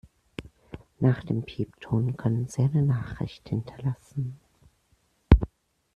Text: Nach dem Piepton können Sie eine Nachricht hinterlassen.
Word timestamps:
Nach 0.99 1.23
dem 1.23 1.43
Piepton 1.43 2.17
können 2.17 2.47
Sie 2.47 2.63
eine 2.63 2.81
Nachricht 2.81 3.47
hinterlassen. 3.49 4.39